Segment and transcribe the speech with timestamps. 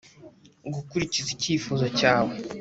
[0.73, 2.35] Gukurikiza icyifuzo cyawe